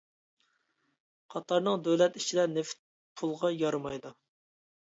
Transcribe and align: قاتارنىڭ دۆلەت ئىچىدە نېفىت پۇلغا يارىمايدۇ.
قاتارنىڭ 1.35 1.85
دۆلەت 1.89 2.17
ئىچىدە 2.21 2.47
نېفىت 2.57 2.81
پۇلغا 3.21 3.55
يارىمايدۇ. 3.59 4.15